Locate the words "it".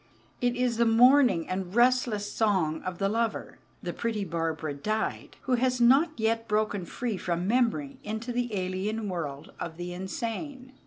0.41-0.55